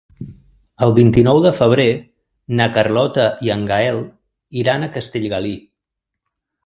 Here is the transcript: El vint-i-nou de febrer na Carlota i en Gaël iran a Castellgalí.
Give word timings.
El 0.85 0.93
vint-i-nou 0.99 1.41
de 1.43 1.51
febrer 1.57 1.85
na 2.61 2.67
Carlota 2.77 3.27
i 3.49 3.51
en 3.57 3.67
Gaël 3.73 4.01
iran 4.63 4.87
a 4.89 4.93
Castellgalí. 4.97 5.57